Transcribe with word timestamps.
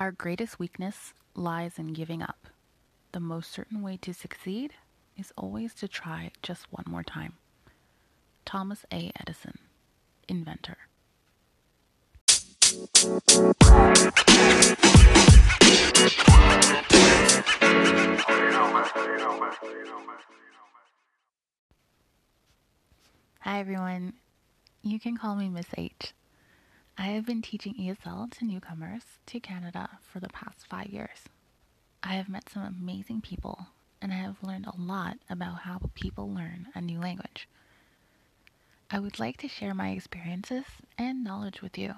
Our 0.00 0.12
greatest 0.12 0.58
weakness 0.58 1.12
lies 1.34 1.78
in 1.78 1.92
giving 1.92 2.22
up. 2.22 2.46
The 3.12 3.20
most 3.20 3.52
certain 3.52 3.82
way 3.82 3.98
to 3.98 4.14
succeed 4.14 4.72
is 5.14 5.30
always 5.36 5.74
to 5.74 5.88
try 5.88 6.30
just 6.42 6.72
one 6.72 6.86
more 6.88 7.02
time. 7.02 7.34
Thomas 8.46 8.86
A. 8.90 9.12
Edison, 9.20 9.58
inventor. 10.26 10.78
Hi 23.40 23.60
everyone. 23.60 24.14
You 24.80 24.98
can 24.98 25.18
call 25.18 25.36
me 25.36 25.50
Miss 25.50 25.66
H. 25.76 26.14
I 27.00 27.12
have 27.14 27.24
been 27.24 27.40
teaching 27.40 27.72
ESL 27.76 28.30
to 28.32 28.44
newcomers 28.44 29.00
to 29.24 29.40
Canada 29.40 29.88
for 30.02 30.20
the 30.20 30.28
past 30.28 30.66
five 30.68 30.88
years. 30.88 31.30
I 32.02 32.08
have 32.12 32.28
met 32.28 32.50
some 32.50 32.62
amazing 32.62 33.22
people 33.22 33.68
and 34.02 34.12
I 34.12 34.16
have 34.16 34.42
learned 34.42 34.66
a 34.66 34.78
lot 34.78 35.16
about 35.30 35.60
how 35.60 35.80
people 35.94 36.28
learn 36.30 36.66
a 36.74 36.82
new 36.82 37.00
language. 37.00 37.48
I 38.90 38.98
would 38.98 39.18
like 39.18 39.38
to 39.38 39.48
share 39.48 39.72
my 39.72 39.92
experiences 39.92 40.66
and 40.98 41.24
knowledge 41.24 41.62
with 41.62 41.78
you. 41.78 41.94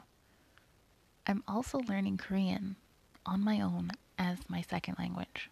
I'm 1.27 1.43
also 1.49 1.79
learning 1.81 2.19
Korean 2.19 2.77
on 3.27 3.43
my 3.43 3.61
own 3.61 3.91
as 4.21 4.39
my 4.49 4.63
second 4.63 5.01
language. 5.01 5.51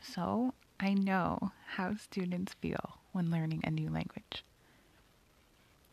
So 0.00 0.54
I 0.78 0.94
know 0.94 1.50
how 1.74 1.96
students 1.96 2.54
feel 2.54 2.98
when 3.10 3.32
learning 3.32 3.62
a 3.64 3.70
new 3.72 3.90
language. 3.90 4.44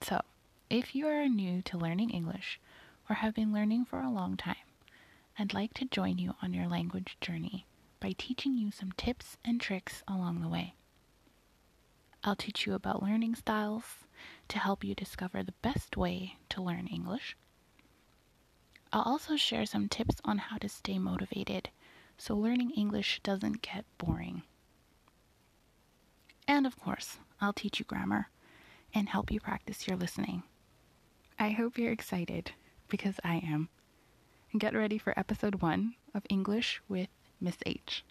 So, 0.01 0.21
if 0.69 0.93
you 0.93 1.07
are 1.07 1.27
new 1.27 1.63
to 1.63 1.77
learning 1.77 2.11
English 2.11 2.59
or 3.09 3.15
have 3.15 3.33
been 3.33 3.53
learning 3.53 3.85
for 3.85 4.01
a 4.01 4.09
long 4.09 4.37
time, 4.37 4.55
I'd 5.37 5.53
like 5.53 5.73
to 5.75 5.85
join 5.85 6.17
you 6.17 6.35
on 6.41 6.53
your 6.53 6.67
language 6.67 7.17
journey 7.21 7.65
by 7.99 8.13
teaching 8.17 8.57
you 8.57 8.71
some 8.71 8.91
tips 8.93 9.37
and 9.43 9.59
tricks 9.59 10.03
along 10.07 10.41
the 10.41 10.47
way. 10.47 10.75
I'll 12.23 12.35
teach 12.35 12.65
you 12.65 12.73
about 12.73 13.03
learning 13.03 13.35
styles 13.35 14.05
to 14.47 14.59
help 14.59 14.83
you 14.83 14.95
discover 14.95 15.43
the 15.43 15.53
best 15.61 15.97
way 15.97 16.37
to 16.49 16.61
learn 16.61 16.87
English. 16.87 17.35
I'll 18.93 19.01
also 19.01 19.35
share 19.35 19.65
some 19.65 19.89
tips 19.89 20.21
on 20.23 20.37
how 20.37 20.57
to 20.59 20.69
stay 20.69 20.99
motivated 20.99 21.69
so 22.17 22.35
learning 22.35 22.71
English 22.71 23.19
doesn't 23.23 23.61
get 23.61 23.85
boring. 23.97 24.43
And 26.47 26.65
of 26.67 26.79
course, 26.79 27.17
I'll 27.41 27.53
teach 27.53 27.79
you 27.79 27.85
grammar 27.85 28.29
and 28.93 29.09
help 29.09 29.31
you 29.31 29.39
practice 29.39 29.87
your 29.87 29.97
listening. 29.97 30.43
I 31.39 31.49
hope 31.49 31.77
you're 31.77 31.91
excited 31.91 32.51
because 32.93 33.19
I 33.23 33.37
am. 33.37 33.69
And 34.51 34.61
get 34.61 34.75
ready 34.75 34.99
for 34.99 35.17
episode 35.17 35.63
one 35.63 35.95
of 36.13 36.21
English 36.29 36.79
with 36.87 37.07
Miss 37.41 37.57
H. 37.65 38.03